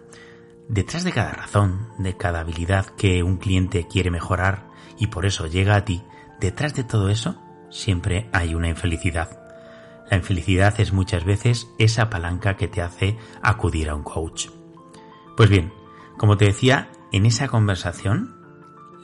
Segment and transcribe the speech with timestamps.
[0.69, 4.67] Detrás de cada razón, de cada habilidad que un cliente quiere mejorar
[4.99, 6.03] y por eso llega a ti,
[6.41, 7.39] detrás de todo eso
[7.71, 9.44] siempre hay una infelicidad.
[10.11, 14.49] La infelicidad es muchas veces esa palanca que te hace acudir a un coach.
[15.37, 15.73] Pues bien,
[16.19, 18.37] como te decía, en esa conversación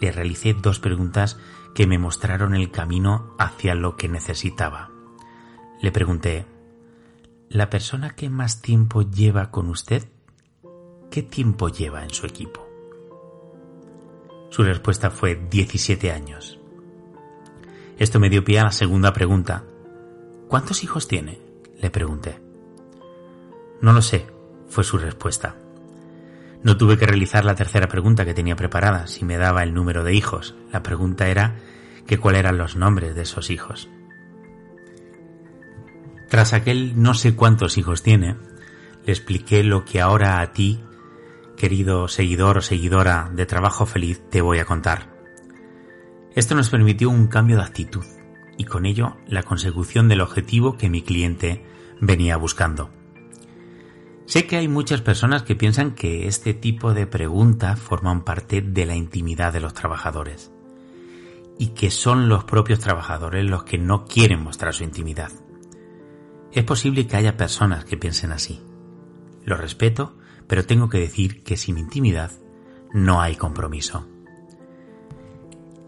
[0.01, 1.39] le realicé dos preguntas
[1.75, 4.91] que me mostraron el camino hacia lo que necesitaba.
[5.81, 6.47] Le pregunté,
[7.49, 10.09] ¿la persona que más tiempo lleva con usted,
[11.10, 12.66] qué tiempo lleva en su equipo?
[14.50, 16.59] Su respuesta fue 17 años.
[17.99, 19.65] Esto me dio pie a la segunda pregunta,
[20.50, 21.38] ¿Cuántos hijos tiene?
[21.78, 22.41] le pregunté.
[23.81, 24.27] No lo sé,
[24.66, 25.55] fue su respuesta.
[26.65, 30.03] No tuve que realizar la tercera pregunta que tenía preparada, si me daba el número
[30.03, 30.56] de hijos.
[30.72, 31.60] La pregunta era
[32.05, 33.89] que cuáles eran los nombres de esos hijos.
[36.28, 38.37] Tras aquel no sé cuántos hijos tiene,
[39.06, 40.81] le expliqué lo que ahora a ti,
[41.56, 45.15] querido seguidor o seguidora de Trabajo Feliz, te voy a contar.
[46.34, 48.05] Esto nos permitió un cambio de actitud
[48.60, 51.65] y con ello la consecución del objetivo que mi cliente
[51.98, 52.91] venía buscando.
[54.26, 58.84] Sé que hay muchas personas que piensan que este tipo de preguntas forman parte de
[58.84, 60.53] la intimidad de los trabajadores
[61.59, 65.32] y que son los propios trabajadores los que no quieren mostrar su intimidad.
[66.53, 68.60] Es posible que haya personas que piensen así.
[69.42, 72.32] Lo respeto, pero tengo que decir que sin intimidad
[72.92, 74.06] no hay compromiso.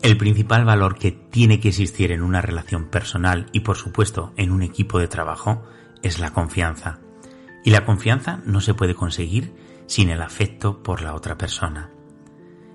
[0.03, 4.51] El principal valor que tiene que existir en una relación personal y por supuesto en
[4.51, 5.63] un equipo de trabajo
[6.03, 6.99] es la confianza.
[7.65, 9.55] Y la confianza no se puede conseguir
[9.87, 11.91] sin el afecto por la otra persona.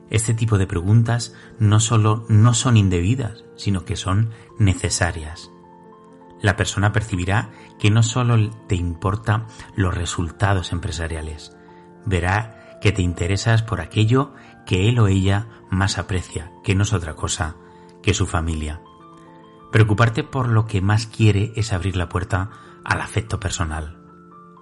[0.09, 5.51] Este tipo de preguntas no solo no son indebidas, sino que son necesarias.
[6.41, 11.51] La persona percibirá que no solo te importan los resultados empresariales,
[12.05, 14.33] verá que te interesas por aquello
[14.67, 17.55] que él o ella más aprecia, que no es otra cosa
[18.03, 18.81] que su familia.
[19.71, 22.51] Preocuparte por lo que más quiere es abrir la puerta
[22.83, 23.97] al afecto personal.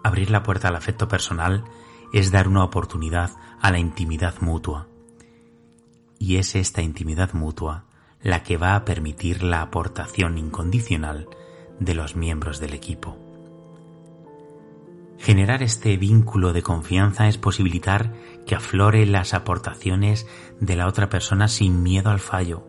[0.04, 1.66] Abrir la puerta al afecto personal
[2.14, 4.88] es dar una oportunidad a la intimidad mutua.
[6.20, 7.86] Y es esta intimidad mutua
[8.22, 11.28] la que va a permitir la aportación incondicional
[11.80, 13.18] de los miembros del equipo.
[15.18, 18.14] Generar este vínculo de confianza es posibilitar
[18.46, 20.28] que aflore las aportaciones
[20.60, 22.68] de la otra persona sin miedo al fallo,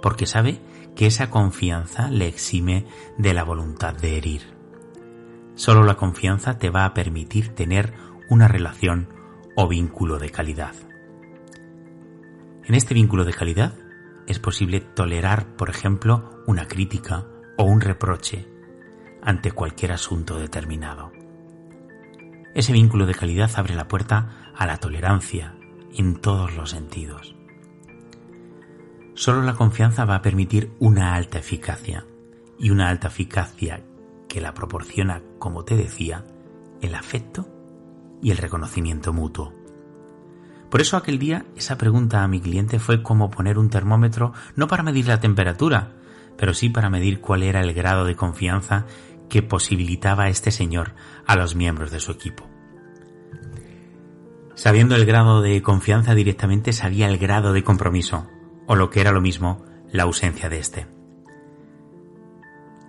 [0.00, 0.60] porque sabe
[0.96, 2.86] que esa confianza le exime
[3.18, 4.42] de la voluntad de herir.
[5.54, 7.94] Solo la confianza te va a permitir tener
[8.28, 9.08] una relación
[9.56, 10.74] o vínculo de calidad.
[12.64, 13.74] En este vínculo de calidad
[14.26, 17.26] es posible tolerar, por ejemplo, una crítica
[17.58, 18.48] o un reproche
[19.22, 21.11] ante cualquier asunto determinado.
[22.54, 25.54] Ese vínculo de calidad abre la puerta a la tolerancia
[25.94, 27.34] en todos los sentidos.
[29.14, 32.06] Solo la confianza va a permitir una alta eficacia
[32.58, 33.82] y una alta eficacia
[34.28, 36.24] que la proporciona, como te decía,
[36.80, 37.48] el afecto
[38.22, 39.52] y el reconocimiento mutuo.
[40.70, 44.68] Por eso aquel día esa pregunta a mi cliente fue como poner un termómetro no
[44.68, 45.92] para medir la temperatura,
[46.38, 48.86] pero sí para medir cuál era el grado de confianza
[49.32, 50.92] que posibilitaba este señor
[51.26, 52.46] a los miembros de su equipo.
[54.54, 58.28] Sabiendo el grado de confianza directamente sabía el grado de compromiso,
[58.66, 60.86] o lo que era lo mismo, la ausencia de este.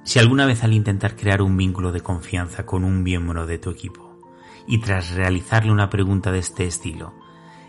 [0.03, 3.69] Si alguna vez al intentar crear un vínculo de confianza con un miembro de tu
[3.69, 4.19] equipo
[4.67, 7.13] y tras realizarle una pregunta de este estilo,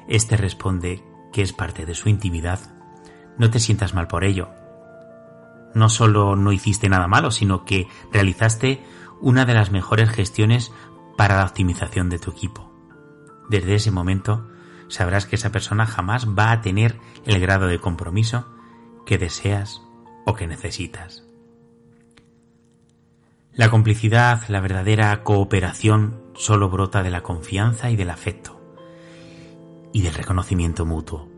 [0.08, 2.58] éste responde que es parte de su intimidad,
[3.38, 4.48] no te sientas mal por ello.
[5.74, 8.82] No solo no hiciste nada malo, sino que realizaste
[9.20, 10.72] una de las mejores gestiones
[11.16, 12.70] para la optimización de tu equipo.
[13.48, 14.48] Desde ese momento
[14.88, 18.46] sabrás que esa persona jamás va a tener el grado de compromiso
[19.06, 19.82] que deseas
[20.24, 21.24] o que necesitas.
[23.52, 28.60] La complicidad, la verdadera cooperación, solo brota de la confianza y del afecto
[29.92, 31.33] y del reconocimiento mutuo.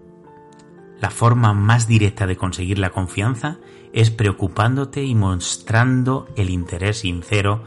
[1.01, 3.59] La forma más directa de conseguir la confianza
[3.93, 7.63] es preocupándote y mostrando el interés sincero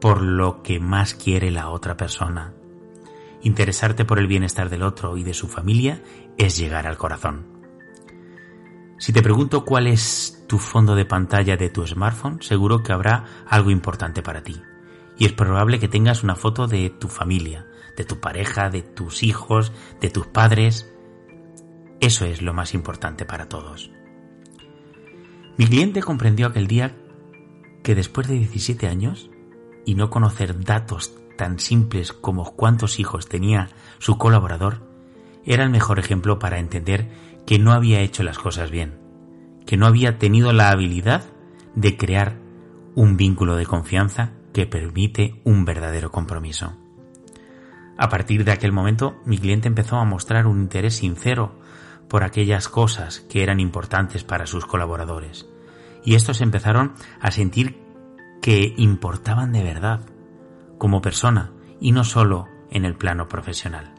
[0.00, 2.52] por lo que más quiere la otra persona.
[3.42, 6.02] Interesarte por el bienestar del otro y de su familia
[6.38, 7.54] es llegar al corazón.
[8.98, 13.24] Si te pregunto cuál es tu fondo de pantalla de tu smartphone, seguro que habrá
[13.46, 14.62] algo importante para ti.
[15.18, 17.66] Y es probable que tengas una foto de tu familia,
[17.96, 20.93] de tu pareja, de tus hijos, de tus padres.
[22.04, 23.90] Eso es lo más importante para todos.
[25.56, 26.94] Mi cliente comprendió aquel día
[27.82, 29.30] que después de 17 años
[29.86, 33.70] y no conocer datos tan simples como cuántos hijos tenía
[34.00, 34.86] su colaborador,
[35.46, 37.08] era el mejor ejemplo para entender
[37.46, 38.98] que no había hecho las cosas bien,
[39.64, 41.24] que no había tenido la habilidad
[41.74, 42.36] de crear
[42.94, 46.76] un vínculo de confianza que permite un verdadero compromiso.
[47.96, 51.64] A partir de aquel momento, mi cliente empezó a mostrar un interés sincero
[52.08, 55.48] por aquellas cosas que eran importantes para sus colaboradores,
[56.04, 57.82] y estos empezaron a sentir
[58.42, 60.00] que importaban de verdad,
[60.78, 63.94] como persona y no solo en el plano profesional.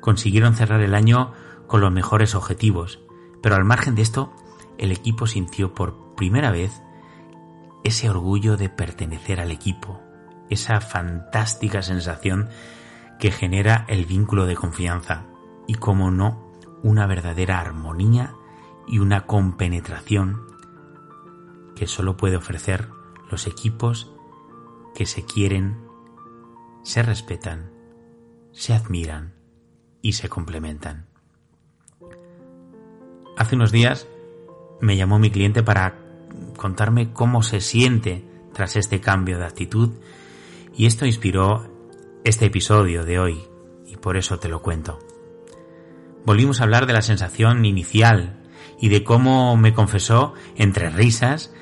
[0.00, 1.32] Consiguieron cerrar el año
[1.66, 3.00] con los mejores objetivos,
[3.42, 4.32] pero al margen de esto,
[4.78, 6.82] el equipo sintió por primera vez
[7.84, 10.00] ese orgullo de pertenecer al equipo,
[10.50, 12.48] esa fantástica sensación
[13.18, 15.24] que genera el vínculo de confianza
[15.66, 16.47] y, como no,
[16.82, 18.34] una verdadera armonía
[18.86, 20.46] y una compenetración
[21.76, 22.88] que solo puede ofrecer
[23.30, 24.12] los equipos
[24.94, 25.78] que se quieren,
[26.82, 27.70] se respetan,
[28.52, 29.34] se admiran
[30.02, 31.06] y se complementan.
[33.36, 34.08] Hace unos días
[34.80, 35.98] me llamó mi cliente para
[36.56, 39.90] contarme cómo se siente tras este cambio de actitud
[40.74, 41.70] y esto inspiró
[42.24, 43.44] este episodio de hoy
[43.86, 44.98] y por eso te lo cuento.
[46.24, 48.38] Volvimos a hablar de la sensación inicial
[48.80, 51.52] y de cómo me confesó entre risas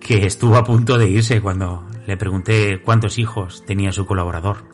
[0.00, 4.64] que estuvo a punto de irse cuando le pregunté cuántos hijos tenía su colaborador.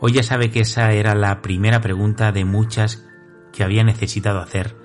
[0.00, 3.06] Hoy ya sabe que esa era la primera pregunta de muchas
[3.52, 4.76] que había necesitado hacer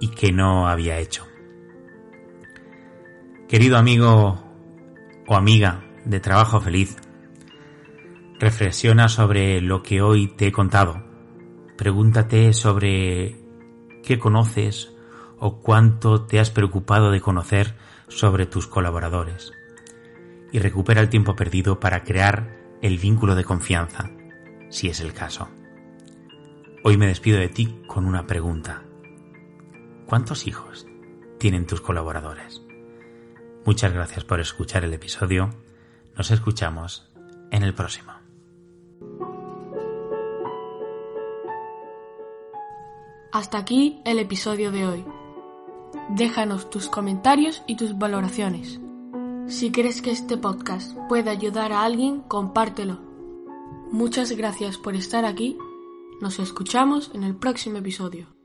[0.00, 1.26] y que no había hecho.
[3.48, 4.44] Querido amigo
[5.26, 6.96] o amiga de trabajo feliz,
[8.38, 11.09] reflexiona sobre lo que hoy te he contado.
[11.80, 13.40] Pregúntate sobre
[14.02, 14.92] qué conoces
[15.38, 17.74] o cuánto te has preocupado de conocer
[18.06, 19.50] sobre tus colaboradores
[20.52, 24.10] y recupera el tiempo perdido para crear el vínculo de confianza,
[24.68, 25.48] si es el caso.
[26.84, 28.82] Hoy me despido de ti con una pregunta.
[30.04, 30.86] ¿Cuántos hijos
[31.38, 32.60] tienen tus colaboradores?
[33.64, 35.48] Muchas gracias por escuchar el episodio.
[36.14, 37.10] Nos escuchamos
[37.50, 38.12] en el próximo.
[43.32, 45.04] Hasta aquí el episodio de hoy.
[46.08, 48.80] Déjanos tus comentarios y tus valoraciones.
[49.46, 52.98] Si crees que este podcast puede ayudar a alguien, compártelo.
[53.92, 55.56] Muchas gracias por estar aquí.
[56.20, 58.39] Nos escuchamos en el próximo episodio.